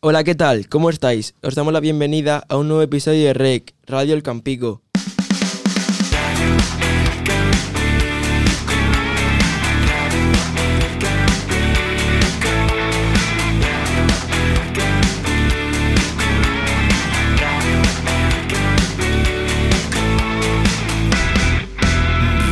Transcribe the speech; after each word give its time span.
Hola, 0.00 0.22
¿qué 0.22 0.36
tal? 0.36 0.68
¿Cómo 0.68 0.90
estáis? 0.90 1.34
Os 1.42 1.56
damos 1.56 1.72
la 1.72 1.80
bienvenida 1.80 2.44
a 2.48 2.56
un 2.56 2.68
nuevo 2.68 2.82
episodio 2.82 3.24
de 3.24 3.34
REC, 3.34 3.74
Radio 3.84 4.14
El 4.14 4.22
Campico. 4.22 4.80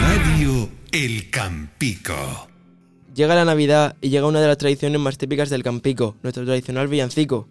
Radio 0.00 0.68
El 0.90 1.30
Campico. 1.30 2.55
Llega 3.16 3.34
la 3.34 3.46
Navidad 3.46 3.96
y 4.02 4.10
llega 4.10 4.26
una 4.26 4.42
de 4.42 4.46
las 4.46 4.58
tradiciones 4.58 5.00
más 5.00 5.16
típicas 5.16 5.48
del 5.48 5.62
Campico, 5.62 6.16
nuestro 6.22 6.44
tradicional 6.44 6.86
villancico. 6.86 7.48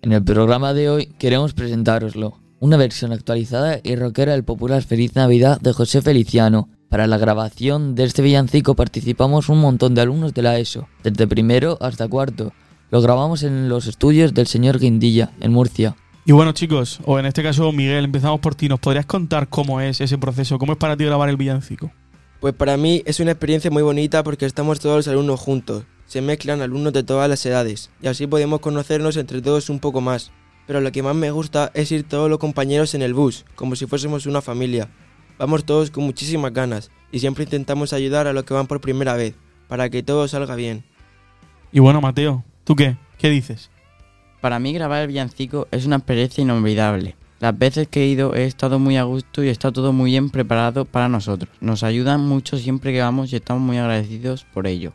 En 0.00 0.12
el 0.12 0.24
programa 0.24 0.72
de 0.72 0.88
hoy 0.88 1.06
queremos 1.18 1.52
presentároslo, 1.52 2.40
una 2.58 2.78
versión 2.78 3.12
actualizada 3.12 3.80
y 3.82 3.96
rockera 3.96 4.32
del 4.32 4.44
popular 4.44 4.82
Feliz 4.82 5.14
Navidad 5.14 5.60
de 5.60 5.74
José 5.74 6.00
Feliciano. 6.00 6.70
Para 6.88 7.06
la 7.06 7.18
grabación 7.18 7.94
de 7.94 8.04
este 8.04 8.22
villancico 8.22 8.76
participamos 8.76 9.50
un 9.50 9.60
montón 9.60 9.94
de 9.94 10.00
alumnos 10.00 10.32
de 10.32 10.40
la 10.40 10.58
ESO, 10.58 10.88
desde 11.02 11.26
primero 11.26 11.76
hasta 11.82 12.08
cuarto. 12.08 12.54
Lo 12.90 13.02
grabamos 13.02 13.42
en 13.42 13.68
los 13.68 13.86
estudios 13.86 14.32
del 14.32 14.46
señor 14.46 14.78
Guindilla, 14.78 15.32
en 15.38 15.52
Murcia. 15.52 15.96
Y 16.24 16.32
bueno 16.32 16.52
chicos, 16.52 17.00
o 17.04 17.18
en 17.18 17.26
este 17.26 17.42
caso 17.42 17.70
Miguel, 17.72 18.06
empezamos 18.06 18.40
por 18.40 18.54
ti. 18.54 18.70
¿Nos 18.70 18.80
podrías 18.80 19.04
contar 19.04 19.48
cómo 19.50 19.82
es 19.82 20.00
ese 20.00 20.16
proceso? 20.16 20.58
¿Cómo 20.58 20.72
es 20.72 20.78
para 20.78 20.96
ti 20.96 21.04
grabar 21.04 21.28
el 21.28 21.36
villancico? 21.36 21.92
Pues 22.44 22.52
para 22.52 22.76
mí 22.76 23.02
es 23.06 23.20
una 23.20 23.30
experiencia 23.30 23.70
muy 23.70 23.82
bonita 23.82 24.22
porque 24.22 24.44
estamos 24.44 24.78
todos 24.78 24.96
los 24.96 25.08
alumnos 25.08 25.40
juntos. 25.40 25.86
Se 26.04 26.20
mezclan 26.20 26.60
alumnos 26.60 26.92
de 26.92 27.02
todas 27.02 27.26
las 27.26 27.46
edades 27.46 27.90
y 28.02 28.06
así 28.06 28.26
podemos 28.26 28.60
conocernos 28.60 29.16
entre 29.16 29.40
todos 29.40 29.70
un 29.70 29.78
poco 29.80 30.02
más. 30.02 30.30
Pero 30.66 30.82
lo 30.82 30.92
que 30.92 31.02
más 31.02 31.14
me 31.14 31.30
gusta 31.30 31.70
es 31.72 31.90
ir 31.90 32.06
todos 32.06 32.28
los 32.28 32.38
compañeros 32.38 32.94
en 32.94 33.00
el 33.00 33.14
bus, 33.14 33.46
como 33.54 33.76
si 33.76 33.86
fuésemos 33.86 34.26
una 34.26 34.42
familia. 34.42 34.90
Vamos 35.38 35.64
todos 35.64 35.90
con 35.90 36.04
muchísimas 36.04 36.52
ganas 36.52 36.90
y 37.10 37.20
siempre 37.20 37.44
intentamos 37.44 37.94
ayudar 37.94 38.26
a 38.26 38.34
los 38.34 38.44
que 38.44 38.52
van 38.52 38.66
por 38.66 38.82
primera 38.82 39.14
vez, 39.14 39.34
para 39.66 39.88
que 39.88 40.02
todo 40.02 40.28
salga 40.28 40.54
bien. 40.54 40.84
Y 41.72 41.80
bueno 41.80 42.02
Mateo, 42.02 42.44
¿tú 42.64 42.76
qué? 42.76 42.98
¿Qué 43.16 43.30
dices? 43.30 43.70
Para 44.42 44.58
mí 44.58 44.74
grabar 44.74 45.00
el 45.00 45.08
villancico 45.08 45.66
es 45.70 45.86
una 45.86 45.96
experiencia 45.96 46.42
inolvidable. 46.42 47.16
Las 47.40 47.58
veces 47.58 47.88
que 47.88 48.02
he 48.02 48.06
ido 48.06 48.34
he 48.34 48.44
estado 48.44 48.78
muy 48.78 48.96
a 48.96 49.02
gusto 49.02 49.42
y 49.42 49.48
está 49.48 49.72
todo 49.72 49.92
muy 49.92 50.12
bien 50.12 50.30
preparado 50.30 50.84
para 50.84 51.08
nosotros. 51.08 51.50
Nos 51.60 51.82
ayudan 51.82 52.20
mucho 52.20 52.56
siempre 52.56 52.92
que 52.92 53.00
vamos 53.00 53.32
y 53.32 53.36
estamos 53.36 53.62
muy 53.62 53.76
agradecidos 53.78 54.46
por 54.52 54.66
ello. 54.66 54.92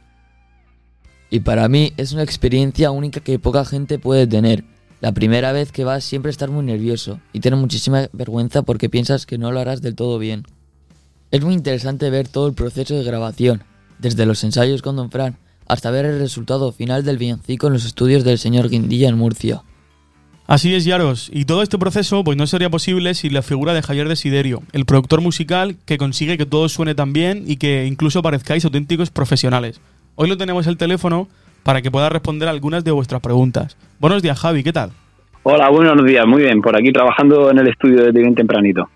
Y 1.30 1.42
para 1.42 1.68
mí 1.68 1.94
es 1.98 2.14
una 2.14 2.24
experiencia 2.24 2.92
única 2.92 3.20
que 3.20 3.40
poca 3.40 3.66
gente 3.66 4.00
puede 4.00 4.26
tener. 4.26 4.64
La 5.02 5.12
primera 5.12 5.52
vez 5.52 5.72
que 5.72 5.84
vas 5.84 6.04
siempre 6.04 6.32
estás 6.32 6.50
muy 6.50 6.66
nervioso 6.66 7.20
y 7.34 7.40
tienes 7.40 7.60
muchísima 7.60 8.10
vergüenza 8.14 8.64
porque 8.64 8.90
piensas 8.90 9.26
que 9.26 9.38
no 9.38 9.52
lo 9.52 9.60
harás 9.60 9.82
del 9.82 9.96
todo 9.96 10.18
bien. 10.18 10.44
Es 11.32 11.42
muy 11.42 11.54
interesante 11.54 12.10
ver 12.10 12.28
todo 12.28 12.48
el 12.48 12.54
proceso 12.54 12.96
de 12.96 13.04
grabación, 13.04 13.64
desde 14.00 14.26
los 14.26 14.44
ensayos 14.44 14.82
con 14.82 14.96
Don 14.96 15.12
Fran 15.12 15.38
hasta 15.70 15.92
ver 15.92 16.06
el 16.06 16.20
resultado 16.20 16.72
final 16.72 17.06
del 17.06 17.20
villancico 17.20 17.68
en 17.68 17.74
los 17.74 17.86
estudios 17.86 18.24
del 18.24 18.40
señor 18.40 18.70
Guindilla 18.70 19.08
en 19.08 19.18
Murcia. 19.18 19.62
Así 20.50 20.74
es, 20.74 20.84
Yaros. 20.84 21.30
Y 21.32 21.46
todo 21.46 21.62
este 21.62 21.78
proceso 21.78 22.24
pues 22.24 22.36
no 22.36 22.48
sería 22.48 22.72
posible 22.72 23.14
sin 23.14 23.36
la 23.36 23.44
figura 23.44 23.76
de 23.76 23.84
Javier 23.84 24.10
Desiderio, 24.10 24.64
el 24.72 24.86
productor 24.86 25.22
musical 25.22 25.76
que 25.86 26.00
consigue 26.00 26.40
que 26.40 26.48
todo 26.48 26.68
suene 26.70 26.96
tan 26.96 27.14
bien 27.14 27.44
y 27.46 27.58
que 27.58 27.86
incluso 27.86 28.24
parezcáis 28.24 28.66
auténticos 28.66 29.12
profesionales. 29.12 29.80
Hoy 30.16 30.28
lo 30.28 30.38
tenemos 30.38 30.66
el 30.66 30.76
teléfono 30.76 31.28
para 31.62 31.84
que 31.84 31.92
pueda 31.92 32.10
responder 32.10 32.50
algunas 32.50 32.84
de 32.84 32.90
vuestras 32.90 33.22
preguntas. 33.22 33.78
Buenos 34.00 34.24
días, 34.24 34.40
Javi, 34.40 34.64
¿qué 34.64 34.74
tal? 34.74 34.90
Hola, 35.44 35.70
buenos 35.70 36.04
días, 36.04 36.26
muy 36.26 36.42
bien, 36.42 36.64
por 36.64 36.76
aquí 36.76 36.92
trabajando 36.92 37.52
en 37.52 37.60
el 37.60 37.68
estudio 37.68 38.06
desde 38.06 38.20
bien 38.20 38.34
tempranito. 38.34 38.90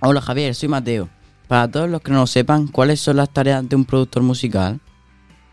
Hola 0.00 0.20
Javier, 0.20 0.54
soy 0.54 0.68
Mateo. 0.68 1.08
Para 1.48 1.68
todos 1.68 1.88
los 1.88 2.02
que 2.02 2.12
no 2.12 2.18
lo 2.18 2.26
sepan, 2.26 2.66
¿cuáles 2.66 3.00
son 3.00 3.16
las 3.16 3.30
tareas 3.32 3.66
de 3.66 3.76
un 3.76 3.86
productor 3.86 4.22
musical? 4.22 4.78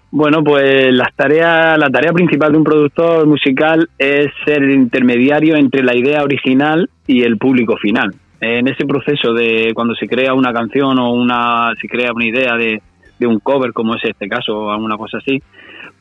Bueno, 0.10 0.42
pues 0.44 0.94
las 0.94 1.14
tareas, 1.16 1.78
la 1.78 1.90
tarea 1.90 2.14
principal 2.14 2.52
de 2.54 2.58
un 2.58 2.64
productor 2.64 3.28
musical 3.28 3.90
es 3.98 4.28
ser 4.46 4.64
el 4.64 4.72
intermediario 4.72 5.58
entre 5.58 5.84
la 5.84 5.96
idea 5.96 6.24
original 6.24 6.90
y 7.06 7.24
el 7.24 7.38
público 7.38 7.76
final. 7.78 8.16
En 8.40 8.68
ese 8.68 8.86
proceso 8.86 9.34
de 9.34 9.72
cuando 9.74 9.96
se 9.96 10.08
crea 10.08 10.34
una 10.34 10.54
canción 10.54 10.98
o 11.00 11.12
una 11.12 11.74
se 11.82 11.88
crea 11.88 12.14
una 12.14 12.26
idea 12.26 12.56
de, 12.56 12.82
de 13.20 13.28
un 13.28 13.40
cover, 13.40 13.74
como 13.74 13.96
es 13.96 14.04
este 14.06 14.30
caso 14.30 14.58
o 14.58 14.72
alguna 14.72 14.96
cosa 14.96 15.18
así, 15.18 15.42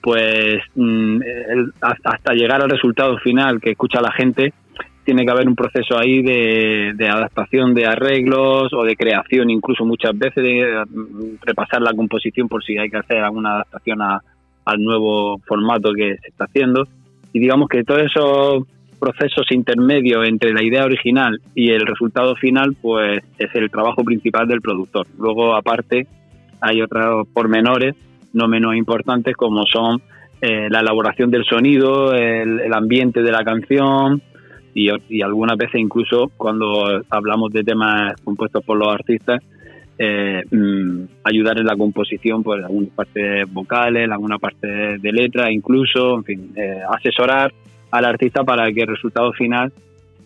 pues 0.00 0.60
mm, 0.76 1.20
hasta 1.80 2.32
llegar 2.32 2.62
al 2.62 2.70
resultado 2.70 3.18
final 3.18 3.60
que 3.60 3.72
escucha 3.72 4.00
la 4.00 4.12
gente, 4.12 4.52
tiene 5.06 5.24
que 5.24 5.30
haber 5.30 5.48
un 5.48 5.54
proceso 5.54 5.96
ahí 5.98 6.20
de, 6.20 7.08
adaptación 7.08 7.72
de 7.74 7.86
arreglos 7.86 8.72
o 8.72 8.82
de 8.82 8.96
creación, 8.96 9.48
incluso 9.48 9.84
muchas 9.84 10.18
veces 10.18 10.42
de 10.42 10.84
mm, 10.90 11.36
repasar 11.42 11.80
la 11.80 11.94
composición 11.94 12.48
por 12.48 12.62
si 12.64 12.76
hay 12.76 12.90
que 12.90 12.98
hacer 12.98 13.18
alguna 13.18 13.54
adaptación 13.54 14.02
a- 14.02 14.20
al 14.64 14.82
nuevo 14.82 15.38
formato 15.46 15.92
que 15.94 16.16
se 16.20 16.28
está 16.28 16.44
haciendo. 16.46 16.88
Y 17.32 17.38
digamos 17.38 17.68
que 17.68 17.84
todos 17.84 18.02
esos 18.02 18.64
procesos 18.98 19.46
intermedios 19.52 20.26
entre 20.26 20.52
la 20.52 20.62
idea 20.64 20.84
original 20.84 21.40
y 21.54 21.70
el 21.70 21.86
resultado 21.86 22.34
final, 22.34 22.76
pues 22.82 23.22
es 23.38 23.54
el 23.54 23.70
trabajo 23.70 24.02
principal 24.02 24.48
del 24.48 24.60
productor. 24.60 25.06
Luego, 25.18 25.54
aparte, 25.54 26.08
hay 26.60 26.82
otros 26.82 27.28
pormenores 27.32 27.94
no 28.32 28.48
menos 28.48 28.74
importantes 28.74 29.36
como 29.36 29.64
son 29.66 30.02
eh, 30.40 30.68
la 30.68 30.80
elaboración 30.80 31.30
del 31.30 31.44
sonido, 31.44 32.12
el 32.12 32.72
ambiente 32.74 33.22
de 33.22 33.32
la 33.32 33.44
canción 33.44 34.20
y, 34.76 35.22
algunas 35.22 35.56
veces 35.56 35.80
incluso 35.80 36.30
cuando 36.36 37.02
hablamos 37.08 37.50
de 37.50 37.64
temas 37.64 38.20
compuestos 38.22 38.62
por 38.62 38.76
los 38.76 38.88
artistas, 38.88 39.42
eh, 39.98 40.42
mm, 40.50 41.04
ayudar 41.24 41.58
en 41.58 41.64
la 41.64 41.76
composición, 41.76 42.42
pues 42.42 42.62
algunas 42.62 42.90
partes 42.90 43.50
vocales, 43.50 44.10
alguna 44.10 44.38
parte 44.38 44.98
de 44.98 45.12
letra, 45.12 45.50
incluso, 45.50 46.16
en 46.16 46.24
fin, 46.24 46.52
eh, 46.56 46.80
asesorar 46.90 47.54
al 47.90 48.04
artista 48.04 48.44
para 48.44 48.70
que 48.70 48.82
el 48.82 48.88
resultado 48.88 49.32
final 49.32 49.72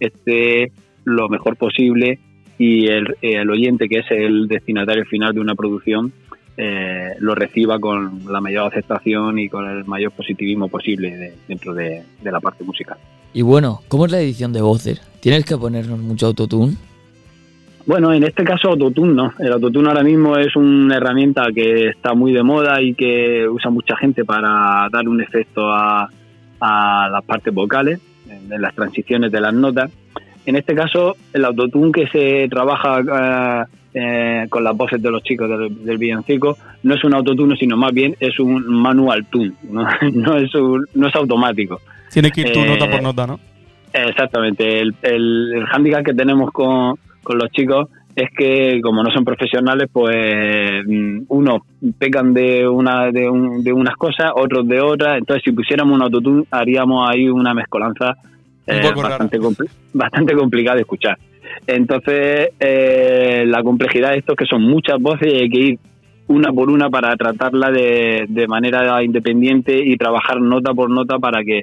esté 0.01 0.73
lo 1.05 1.29
mejor 1.29 1.57
posible 1.57 2.19
y 2.59 2.89
el, 2.89 3.49
oyente, 3.49 3.89
que 3.89 4.01
es 4.01 4.11
el 4.11 4.49
destinatario 4.49 5.05
final 5.05 5.33
de 5.33 5.41
una 5.41 5.55
producción, 5.55 6.13
eh, 6.57 7.15
lo 7.21 7.37
reciba 7.37 7.79
con 7.79 8.25
la 8.31 8.41
mayor 8.41 8.67
aceptación 8.67 9.39
y 9.39 9.49
con 9.49 9.67
el 9.71 9.85
mayor 9.85 10.11
positivismo 10.11 10.69
posible 10.69 11.17
de- 11.17 11.35
dentro 11.47 11.73
de, 11.73 12.03
de 12.21 12.33
la 12.33 12.41
parte 12.41 12.65
musical. 12.65 12.99
Y 13.33 13.43
bueno, 13.43 13.81
¿cómo 13.89 14.07
es 14.07 14.13
la 14.13 14.21
edición 14.21 14.53
de 14.53 14.61
voces? 14.61 15.01
¿Tienes 15.21 15.45
que 15.45 15.57
ponernos 15.57 15.99
mucho 15.99 16.27
autotune? 16.27 16.75
Bueno, 17.87 18.13
en 18.13 18.25
este 18.25 18.45
caso 18.45 18.69
autotune 18.71 19.15
no. 19.15 19.33
El 19.39 19.53
autotune 19.53 19.89
ahora 19.89 20.03
mismo 20.03 20.37
es 20.37 20.55
una 20.57 20.97
herramienta 20.97 21.47
que 21.55 21.89
está 21.89 22.15
muy 22.15 22.33
de 22.33 22.43
moda 22.43 22.81
y 22.83 22.95
que 22.95 23.47
usa 23.49 23.71
mucha 23.71 23.97
gente 23.97 24.25
para 24.25 24.89
dar 24.93 25.09
un 25.09 25.21
efecto 25.21 25.71
a, 25.71 26.09
las 26.61 27.25
partes 27.25 27.55
vocales, 27.55 28.01
en, 28.29 28.61
las 28.61 28.75
transiciones 28.75 29.33
de 29.33 29.41
las 29.41 29.55
notas. 29.55 29.91
En 30.47 30.57
este 30.57 30.75
caso, 30.75 31.17
el 31.33 31.45
autotune 31.45 31.93
que 31.93 32.07
se 32.09 32.49
trabaja 32.49 33.01
eh, 33.01 33.65
eh, 33.95 34.47
con 34.49 34.63
las 34.65 34.77
voces 34.77 35.01
de 35.03 35.11
los 35.11 35.23
chicos 35.23 35.49
del, 35.49 35.85
del 35.85 35.99
villancico 35.99 36.57
no 36.83 36.95
es 36.95 37.05
un 37.05 37.15
autotune, 37.15 37.57
sino 37.57 37.77
más 37.77 37.93
bien 37.93 38.15
es 38.21 38.39
un 38.41 38.67
manual 38.67 39.27
tune, 39.27 39.53
no 39.71 39.87
es, 40.37 40.55
un- 40.55 40.87
no 40.95 41.09
es 41.09 41.15
automático. 41.15 41.81
Tienes 42.13 42.33
que 42.33 42.41
ir 42.43 42.53
tú 42.53 42.61
Eh, 42.61 42.67
nota 42.67 42.91
por 42.91 43.03
nota, 43.03 43.27
¿no? 43.27 43.41
Exactamente. 43.93 44.81
El, 44.81 44.95
el, 45.03 45.53
el 45.55 45.67
hándicap 45.67 46.05
que 46.05 46.15
tenemos 46.15 46.51
con, 46.53 46.95
con 47.23 47.39
los 47.39 47.51
chicos 47.51 47.89
es 48.15 48.29
que 48.37 48.81
como 48.83 49.03
no 49.03 49.11
son 49.11 49.25
profesionales, 49.25 49.89
pues 49.93 50.85
mm, 50.87 51.23
unos 51.29 51.63
pecan 51.99 52.35
de 52.35 52.69
una 52.69 53.11
de, 53.11 53.29
un- 53.29 53.63
de 53.63 53.73
unas 53.73 53.95
cosas, 53.97 54.33
otros 54.35 54.67
de 54.69 54.81
otras. 54.81 55.19
Entonces, 55.19 55.43
si 55.45 55.53
pusiéramos 55.53 55.95
un 55.95 56.03
autotune, 56.03 56.45
haríamos 56.51 57.09
ahí 57.09 57.29
una 57.29 57.55
mezcolanza 57.55 58.17
eh, 58.67 58.81
bastante, 58.95 59.39
bastante 59.93 60.35
complicada 60.35 60.77
de 60.77 60.83
escuchar. 60.83 61.19
Entonces, 61.67 62.51
eh, 62.61 63.45
la 63.47 63.63
complejidad 63.63 64.11
de 64.11 64.19
esto 64.19 64.33
es 64.33 64.39
que 64.39 64.45
son 64.47 64.63
muchas 64.63 65.01
voces 65.01 65.33
y 65.33 65.37
hay 65.37 65.51
que 65.51 65.59
ir 65.61 65.79
una 66.29 66.53
por 66.53 66.71
una 66.71 66.89
para 66.91 67.17
tratarla 67.17 67.71
de, 67.71 68.27
de 68.29 68.47
manera 68.47 69.03
independiente 69.03 69.77
y 69.85 69.97
trabajar 69.97 70.41
nota 70.41 70.73
por 70.75 70.89
nota 70.91 71.19
para 71.19 71.43
que 71.43 71.63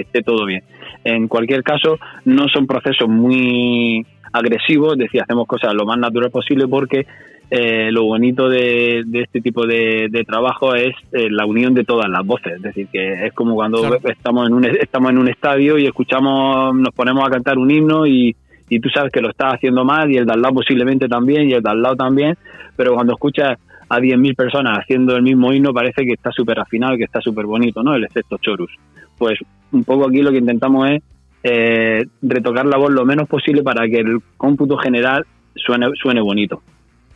esté 0.00 0.22
todo 0.22 0.44
bien. 0.46 0.62
En 1.04 1.28
cualquier 1.28 1.62
caso, 1.62 1.98
no 2.24 2.48
son 2.48 2.66
procesos 2.66 3.08
muy 3.08 4.04
agresivos, 4.32 4.92
es 4.94 4.98
decir, 4.98 5.22
hacemos 5.22 5.46
cosas 5.46 5.72
lo 5.74 5.86
más 5.86 5.98
natural 5.98 6.30
posible 6.30 6.66
porque 6.68 7.06
eh, 7.48 7.90
lo 7.92 8.02
bonito 8.04 8.48
de, 8.48 9.04
de 9.06 9.22
este 9.22 9.40
tipo 9.40 9.66
de, 9.66 10.08
de 10.10 10.24
trabajo 10.24 10.74
es 10.74 10.94
eh, 11.12 11.28
la 11.30 11.46
unión 11.46 11.74
de 11.74 11.84
todas 11.84 12.10
las 12.10 12.26
voces, 12.26 12.54
es 12.56 12.62
decir, 12.62 12.88
que 12.92 13.26
es 13.26 13.32
como 13.34 13.54
cuando 13.54 13.78
Claro. 13.80 13.98
estamos 14.04 14.48
en 14.48 14.54
un 14.54 14.64
estamos 14.64 15.10
en 15.12 15.18
un 15.18 15.28
estadio 15.28 15.78
y 15.78 15.86
escuchamos, 15.86 16.74
nos 16.74 16.92
ponemos 16.92 17.24
a 17.24 17.30
cantar 17.30 17.56
un 17.56 17.70
himno 17.70 18.04
y, 18.06 18.34
y 18.68 18.80
tú 18.80 18.88
sabes 18.88 19.12
que 19.12 19.20
lo 19.20 19.30
estás 19.30 19.54
haciendo 19.54 19.84
mal 19.84 20.10
y 20.10 20.16
el 20.16 20.26
de 20.26 20.32
al 20.32 20.42
lado 20.42 20.54
posiblemente 20.54 21.06
también 21.08 21.48
y 21.48 21.52
el 21.52 21.62
de 21.62 21.70
al 21.70 21.80
lado 21.80 21.94
también, 21.94 22.36
pero 22.74 22.94
cuando 22.94 23.12
escuchas 23.12 23.56
a 23.88 23.98
10.000 23.98 24.34
personas 24.34 24.78
haciendo 24.78 25.16
el 25.16 25.22
mismo 25.22 25.52
himno 25.52 25.72
parece 25.72 26.04
que 26.04 26.12
está 26.12 26.32
súper 26.32 26.58
afinado 26.58 26.94
y 26.94 26.98
que 26.98 27.04
está 27.04 27.20
súper 27.20 27.46
bonito, 27.46 27.82
¿no? 27.82 27.94
El 27.94 28.04
efecto 28.04 28.36
chorus. 28.38 28.72
Pues 29.16 29.38
un 29.72 29.84
poco 29.84 30.08
aquí 30.08 30.22
lo 30.22 30.30
que 30.30 30.38
intentamos 30.38 30.90
es 30.90 31.02
eh, 31.42 32.04
retocar 32.22 32.66
la 32.66 32.76
voz 32.76 32.90
lo 32.90 33.04
menos 33.04 33.28
posible 33.28 33.62
para 33.62 33.86
que 33.86 34.00
el 34.00 34.20
cómputo 34.36 34.76
general 34.76 35.24
suene, 35.54 35.86
suene 35.94 36.20
bonito. 36.20 36.62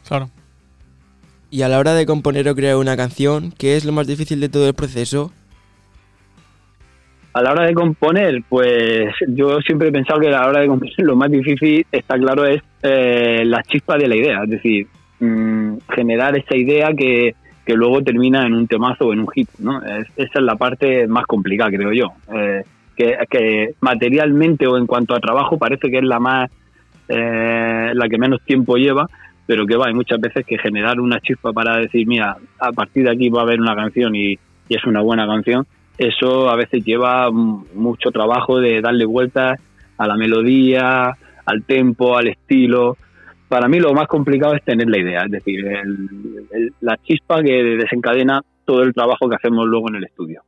Claro. 0.07 0.31
Y 1.51 1.63
a 1.63 1.69
la 1.69 1.79
hora 1.81 1.95
de 1.95 2.07
componer 2.07 2.49
o 2.49 2.55
crear 2.55 2.77
una 2.77 2.97
canción, 2.97 3.53
¿qué 3.59 3.77
es 3.77 3.85
lo 3.85 3.93
más 3.93 4.07
difícil 4.07 4.41
de 4.41 4.49
todo 4.49 4.69
el 4.69 4.75
proceso? 4.75 5.33
A 7.33 7.43
la 7.43 7.53
hora 7.53 7.67
de 7.67 7.75
componer, 7.75 8.43
pues 8.49 9.13
yo 9.29 9.61
siempre 9.61 9.89
he 9.89 9.93
pensado 9.93 10.21
que 10.21 10.29
a 10.29 10.33
la 10.33 10.47
hora 10.49 10.61
de 10.61 10.69
componer 10.69 10.95
lo 10.99 11.17
más 11.17 11.31
difícil, 11.31 11.85
está 11.91 12.17
claro, 12.17 12.45
es 12.47 12.63
eh, 12.83 13.43
la 13.45 13.63
chispa 13.65 13.97
de 13.97 14.09
la 14.09 14.17
idea, 14.17 14.43
es 14.45 14.51
decir, 14.51 14.87
mm, 15.21 15.77
generar 15.95 16.37
esa 16.37 16.57
idea 16.57 16.93
que, 16.95 17.35
que 17.65 17.75
luego 17.75 18.03
termina 18.03 18.47
en 18.47 18.55
un 18.55 18.67
temazo 18.67 19.07
o 19.07 19.13
en 19.13 19.21
un 19.21 19.29
hit, 19.29 19.49
¿no? 19.59 19.83
Es- 19.83 20.09
esa 20.17 20.39
es 20.39 20.43
la 20.45 20.57
parte 20.57 21.07
más 21.07 21.25
complicada, 21.27 21.71
creo 21.71 21.93
yo. 21.93 22.07
Eh, 22.35 22.63
que, 22.97 23.17
que 23.31 23.75
materialmente 23.81 24.67
o 24.67 24.77
en 24.77 24.87
cuanto 24.87 25.15
a 25.15 25.21
trabajo 25.21 25.57
parece 25.59 25.91
que 25.91 25.99
es 25.99 26.05
la 26.05 26.19
más, 26.19 26.51
eh, 27.09 27.91
la 27.95 28.09
que 28.09 28.19
menos 28.19 28.41
tiempo 28.45 28.77
lleva, 28.77 29.07
pero 29.47 29.67
que 29.67 29.77
va, 29.77 29.87
hay 29.89 29.95
muchas 29.95 30.21
veces 30.21 30.45
que 30.47 30.59
generar 30.59 31.01
una 31.01 31.19
chispa 31.21 31.53
para 31.53 31.77
decir, 31.79 32.07
mira, 32.07 32.37
a 32.59 32.73
partir 32.73 33.05
de 33.05 33.11
aquí 33.13 33.29
va 33.31 33.41
a 33.41 33.45
haber 33.45 33.61
una 33.61 33.75
canción 33.75 34.15
y, 34.15 34.33
y 34.69 34.77
es 34.77 34.85
una 34.85 35.01
buena 35.01 35.27
canción, 35.27 35.67
eso 35.99 36.49
a 36.51 36.57
veces 36.57 36.85
lleva 36.85 37.31
mucho 37.31 38.11
trabajo 38.11 38.59
de 38.61 38.81
darle 38.81 39.05
vueltas 39.07 39.61
a 39.99 40.07
la 40.07 40.17
melodía, 40.17 41.17
al 41.45 41.63
tempo, 41.65 42.17
al 42.17 42.29
estilo. 42.29 42.97
Para 43.51 43.67
mí 43.67 43.81
lo 43.81 43.93
más 43.93 44.07
complicado 44.07 44.55
es 44.55 44.63
tener 44.63 44.89
la 44.89 44.99
idea, 44.99 45.23
es 45.25 45.33
decir, 45.33 45.67
el- 45.67 46.47
el- 46.53 46.73
la 46.81 46.97
chispa 46.99 47.43
que 47.43 47.53
desencadena 47.83 48.43
todo 48.65 48.85
el 48.85 48.95
trabajo 48.95 49.29
que 49.29 49.35
hacemos 49.35 49.67
luego 49.67 49.89
en 49.89 49.97
el 49.97 50.05
estudio. 50.05 50.43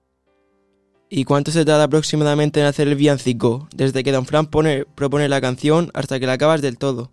¿Y 1.11 1.25
cuánto 1.25 1.51
se 1.51 1.65
tarda 1.65 1.83
aproximadamente 1.83 2.61
en 2.61 2.67
hacer 2.67 2.87
el 2.87 2.95
villancico? 2.95 3.67
Desde 3.75 4.05
que 4.05 4.13
Don 4.13 4.25
Fran 4.25 4.47
pone, 4.47 4.85
propone 4.95 5.29
la 5.29 5.41
canción 5.41 5.89
hasta 5.95 6.21
que 6.21 6.27
la 6.27 6.35
acabas 6.35 6.63
del 6.63 6.79
todo. 6.79 7.11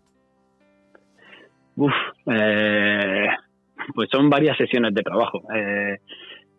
Uf, 1.76 1.92
eh, 2.28 3.28
pues 3.96 4.10
son 4.12 4.30
varias 4.30 4.58
sesiones 4.58 4.94
de 4.94 5.02
trabajo. 5.02 5.42
Eh, 5.56 5.98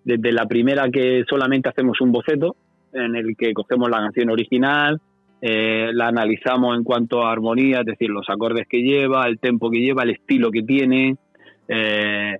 desde 0.04 0.32
la 0.32 0.46
primera 0.46 0.90
que 0.90 1.22
solamente 1.30 1.68
hacemos 1.68 2.00
un 2.00 2.10
boceto, 2.10 2.56
en 2.92 3.14
el 3.14 3.36
que 3.36 3.54
cogemos 3.54 3.88
la 3.88 3.98
canción 3.98 4.28
original, 4.30 5.00
eh, 5.40 5.90
la 5.92 6.08
analizamos 6.08 6.76
en 6.76 6.84
cuanto 6.84 7.24
a 7.24 7.32
armonía, 7.32 7.80
es 7.80 7.86
decir, 7.86 8.10
los 8.10 8.28
acordes 8.28 8.66
que 8.68 8.82
lleva, 8.82 9.26
el 9.26 9.38
tempo 9.38 9.70
que 9.70 9.80
lleva, 9.80 10.02
el 10.02 10.10
estilo 10.10 10.50
que 10.50 10.62
tiene. 10.62 11.16
eh, 11.68 12.36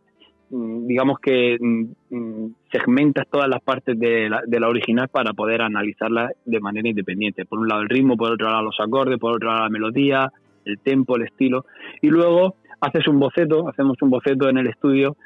mm, 0.51 0.87
digamos 0.87 1.19
que 1.21 1.57
mm, 1.61 1.85
mm, 2.11 2.55
segmentas 2.73 3.27
todas 3.31 3.49
las 3.49 3.63
partes 3.63 3.99
de 3.99 4.29
la, 4.29 4.43
de 4.47 4.61
la 4.61 4.69
original 4.69 5.09
para 5.09 5.33
poder 5.33 5.63
analizarla 5.63 6.31
de 6.45 6.61
manera 6.61 6.89
independiente. 6.89 7.47
Por 7.47 7.61
un 7.61 7.69
lado 7.69 7.83
el 7.83 7.89
ritmo, 7.89 8.17
por 8.17 8.33
otro 8.33 8.49
lado 8.49 8.63
los 8.63 8.79
acordes, 8.81 9.19
por 9.19 9.35
otro 9.35 9.49
lado 9.49 9.65
la 9.65 9.71
melodía, 9.71 10.33
el 10.65 10.79
tempo, 10.79 11.17
el 11.17 11.23
estilo. 11.23 11.65
Y 12.03 12.09
luego 12.09 12.57
haces 12.81 13.07
un 13.09 13.19
boceto, 13.19 13.69
hacemos 13.69 13.97
un 14.03 14.11
boceto 14.11 14.49
en 14.49 14.59
el 14.59 14.67
estudio 14.67 15.17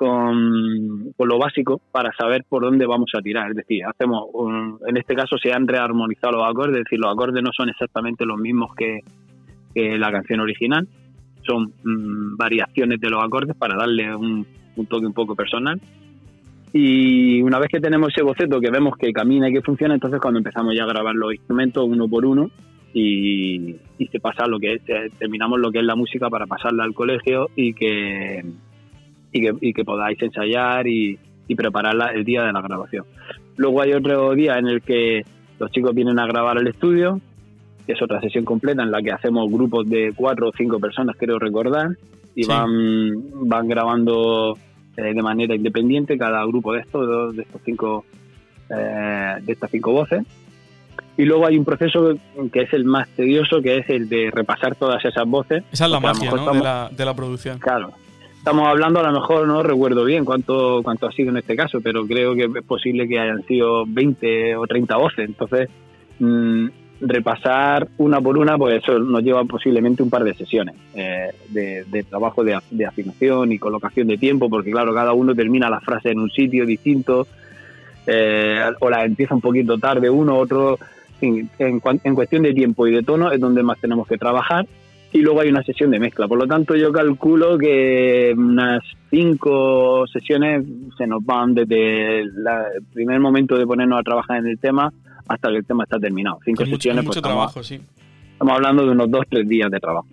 con, 0.00 1.12
con 1.14 1.28
lo 1.28 1.38
básico 1.38 1.78
para 1.92 2.10
saber 2.14 2.44
por 2.48 2.62
dónde 2.62 2.86
vamos 2.86 3.10
a 3.14 3.20
tirar. 3.20 3.50
Es 3.50 3.56
decir, 3.58 3.84
hacemos 3.84 4.28
un- 4.32 4.78
en 4.86 4.96
este 4.96 5.14
caso 5.14 5.36
se 5.36 5.52
han 5.52 5.68
rearmonizado 5.68 6.38
los 6.38 6.48
acordes, 6.48 6.78
es 6.78 6.84
decir, 6.84 6.98
los 6.98 7.12
acordes 7.12 7.42
no 7.42 7.50
son 7.52 7.68
exactamente 7.68 8.24
los 8.24 8.38
mismos 8.38 8.74
que, 8.74 9.00
que 9.74 9.98
la 9.98 10.10
canción 10.10 10.40
original, 10.40 10.88
son 11.42 11.72
mm, 11.84 12.36
variaciones 12.38 12.98
de 12.98 13.10
los 13.10 13.22
acordes 13.22 13.54
para 13.56 13.76
darle 13.76 14.14
un, 14.16 14.46
un 14.76 14.86
toque 14.86 15.04
un 15.04 15.12
poco 15.12 15.36
personal. 15.36 15.78
Y 16.72 17.42
una 17.42 17.58
vez 17.58 17.68
que 17.68 17.80
tenemos 17.80 18.08
ese 18.08 18.22
boceto 18.22 18.58
que 18.58 18.70
vemos 18.70 18.96
que 18.96 19.12
camina 19.12 19.50
y 19.50 19.52
que 19.52 19.60
funciona, 19.60 19.92
entonces 19.92 20.18
cuando 20.18 20.38
empezamos 20.38 20.74
ya 20.74 20.84
a 20.84 20.86
grabar 20.86 21.14
los 21.14 21.34
instrumentos 21.34 21.84
uno 21.86 22.08
por 22.08 22.24
uno 22.24 22.50
y, 22.94 23.76
y 23.98 24.06
se 24.10 24.18
pasa 24.18 24.46
lo 24.46 24.58
que 24.58 24.74
es, 24.76 24.82
eh, 24.88 25.10
terminamos 25.18 25.60
lo 25.60 25.70
que 25.70 25.80
es 25.80 25.84
la 25.84 25.94
música 25.94 26.30
para 26.30 26.46
pasarla 26.46 26.84
al 26.84 26.94
colegio 26.94 27.50
y 27.54 27.74
que, 27.74 28.42
y 29.32 29.40
que, 29.40 29.54
y 29.60 29.72
que 29.72 29.84
podáis 29.84 30.20
ensayar 30.22 30.86
y, 30.86 31.18
y 31.48 31.54
prepararla 31.54 32.06
el 32.14 32.24
día 32.24 32.42
de 32.44 32.52
la 32.52 32.60
grabación. 32.60 33.04
Luego 33.56 33.82
hay 33.82 33.92
otro 33.92 34.32
día 34.34 34.58
en 34.58 34.66
el 34.68 34.82
que 34.82 35.22
los 35.58 35.70
chicos 35.70 35.94
vienen 35.94 36.18
a 36.18 36.26
grabar 36.26 36.56
al 36.58 36.66
estudio, 36.66 37.20
que 37.86 37.92
es 37.92 38.02
otra 38.02 38.20
sesión 38.20 38.44
completa 38.44 38.82
en 38.82 38.90
la 38.90 39.02
que 39.02 39.12
hacemos 39.12 39.50
grupos 39.50 39.88
de 39.88 40.12
cuatro 40.16 40.48
o 40.48 40.52
cinco 40.56 40.78
personas, 40.80 41.16
creo 41.18 41.38
recordar, 41.38 41.88
y 42.34 42.44
Sí. 42.44 42.48
van, 42.48 43.48
van 43.48 43.68
grabando 43.68 44.56
eh, 44.96 45.14
de 45.14 45.22
manera 45.22 45.54
independiente 45.54 46.16
cada 46.16 46.44
grupo 46.44 46.72
de 46.72 46.80
estos, 46.80 47.34
de 47.36 47.42
estos 47.42 47.60
cinco, 47.64 48.04
eh, 48.70 49.34
de 49.42 49.52
estas 49.52 49.70
cinco 49.70 49.92
voces. 49.92 50.22
Y 51.16 51.24
luego 51.24 51.46
hay 51.46 51.58
un 51.58 51.64
proceso 51.64 52.14
que 52.52 52.62
es 52.62 52.72
el 52.72 52.84
más 52.84 53.08
tedioso, 53.10 53.60
que 53.60 53.78
es 53.78 53.90
el 53.90 54.08
de 54.08 54.30
repasar 54.32 54.74
todas 54.76 55.04
esas 55.04 55.26
voces. 55.28 55.64
Esa 55.72 55.84
es 55.86 55.90
la 55.90 56.00
magia, 56.00 56.30
¿no? 56.30 56.36
estamos- 56.36 56.56
De 56.58 56.64
la, 56.64 56.90
de 56.96 57.04
la 57.04 57.14
producción. 57.14 57.58
Claro. 57.58 57.90
Estamos 58.40 58.68
hablando, 58.68 59.00
a 59.00 59.02
lo 59.02 59.12
mejor 59.12 59.46
no 59.46 59.62
recuerdo 59.62 60.02
bien 60.06 60.24
cuánto, 60.24 60.80
cuánto 60.82 61.06
ha 61.06 61.12
sido 61.12 61.28
en 61.28 61.36
este 61.36 61.54
caso, 61.54 61.82
pero 61.82 62.06
creo 62.06 62.34
que 62.34 62.44
es 62.44 62.64
posible 62.64 63.06
que 63.06 63.18
hayan 63.18 63.44
sido 63.44 63.84
20 63.86 64.56
o 64.56 64.66
30 64.66 64.96
voces. 64.96 65.28
Entonces, 65.28 65.68
mm, 66.20 66.68
repasar 67.02 67.88
una 67.98 68.18
por 68.22 68.38
una, 68.38 68.56
pues 68.56 68.82
eso 68.82 68.98
nos 68.98 69.22
lleva 69.22 69.44
posiblemente 69.44 70.02
un 70.02 70.08
par 70.08 70.24
de 70.24 70.32
sesiones 70.32 70.74
eh, 70.94 71.32
de, 71.50 72.02
trabajo 72.08 72.42
de, 72.42 72.58
de 72.70 72.86
afinación 72.86 73.52
y 73.52 73.58
colocación 73.58 74.08
de 74.08 74.16
tiempo, 74.16 74.48
porque 74.48 74.70
claro, 74.70 74.94
cada 74.94 75.12
uno 75.12 75.34
termina 75.34 75.68
la 75.68 75.80
frase 75.80 76.10
en 76.10 76.20
un 76.20 76.30
sitio 76.30 76.64
distinto, 76.64 77.26
eh, 78.06 78.62
o 78.80 78.88
la 78.88 79.04
empieza 79.04 79.34
un 79.34 79.42
poquito 79.42 79.76
tarde 79.76 80.08
uno, 80.08 80.38
otro. 80.38 80.78
En, 81.20 81.50
en 81.58 81.82
en 82.04 82.14
cuestión 82.14 82.42
de 82.44 82.54
tiempo 82.54 82.86
y 82.86 82.92
de 82.94 83.02
tono 83.02 83.30
es 83.30 83.38
donde 83.38 83.62
más 83.62 83.78
tenemos 83.78 84.08
que 84.08 84.16
trabajar 84.16 84.64
y 85.12 85.18
luego 85.18 85.40
hay 85.40 85.48
una 85.48 85.62
sesión 85.64 85.90
de 85.90 85.98
mezcla. 85.98 86.28
Por 86.28 86.38
lo 86.38 86.46
tanto, 86.46 86.76
yo 86.76 86.92
calculo 86.92 87.58
que 87.58 88.32
unas 88.36 88.80
cinco 89.10 90.06
sesiones 90.06 90.64
se 90.96 91.06
nos 91.06 91.24
van 91.24 91.54
desde 91.54 92.24
la- 92.26 92.64
el 92.76 92.84
primer 92.92 93.18
momento 93.20 93.56
de 93.58 93.66
ponernos 93.66 93.98
a 93.98 94.02
trabajar 94.02 94.38
en 94.38 94.46
el 94.46 94.58
tema 94.58 94.92
hasta 95.28 95.48
que 95.48 95.56
el 95.56 95.64
tema 95.66 95.84
está 95.84 95.98
terminado. 95.98 96.38
Cinco 96.44 96.62
mucho, 96.64 96.76
sesiones, 96.76 96.98
con 97.00 97.06
pues 97.06 97.16
mucho 97.16 97.28
estamos, 97.28 97.52
trabajo, 97.52 97.62
sí. 97.62 97.80
estamos 98.32 98.54
hablando 98.54 98.84
de 98.84 98.90
unos 98.92 99.10
dos, 99.10 99.24
tres 99.28 99.48
días 99.48 99.70
de 99.70 99.80
trabajo. 99.80 100.06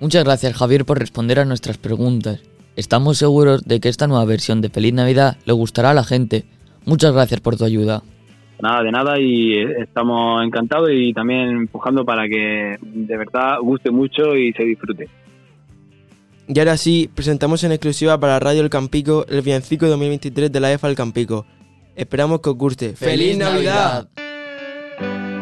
Muchas 0.00 0.22
gracias 0.24 0.56
Javier 0.56 0.84
por 0.84 0.98
responder 0.98 1.40
a 1.40 1.44
nuestras 1.44 1.76
preguntas. 1.78 2.40
Estamos 2.76 3.18
seguros 3.18 3.64
de 3.64 3.80
que 3.80 3.88
esta 3.88 4.06
nueva 4.06 4.24
versión 4.24 4.60
de 4.60 4.68
Feliz 4.70 4.94
Navidad 4.94 5.36
le 5.44 5.52
gustará 5.52 5.90
a 5.90 5.94
la 5.94 6.04
gente. 6.04 6.44
Muchas 6.84 7.12
gracias 7.12 7.40
por 7.40 7.56
tu 7.56 7.64
ayuda. 7.64 8.02
Nada 8.60 8.82
de 8.82 8.90
nada 8.90 9.20
y 9.20 9.52
eh, 9.52 9.82
estamos 9.82 10.44
encantados 10.44 10.90
y 10.92 11.12
también 11.12 11.48
empujando 11.50 12.04
para 12.04 12.28
que 12.28 12.76
de 12.80 13.16
verdad 13.16 13.58
guste 13.60 13.90
mucho 13.90 14.36
y 14.36 14.52
se 14.52 14.64
disfrute. 14.64 15.08
Y 16.48 16.58
ahora 16.58 16.76
sí, 16.76 17.10
presentamos 17.14 17.62
en 17.64 17.72
exclusiva 17.72 18.18
para 18.18 18.40
Radio 18.40 18.62
El 18.62 18.70
Campico 18.70 19.26
el 19.28 19.42
villancico 19.42 19.86
2023 19.86 20.50
de 20.50 20.60
la 20.60 20.72
EFA 20.72 20.88
El 20.88 20.96
Campico. 20.96 21.46
Esperamos 21.94 22.40
que 22.40 22.50
os 22.50 22.56
guste. 22.56 22.96
¡Feliz 22.96 23.36
Navidad! 23.36 24.08
Navidad! 24.16 25.37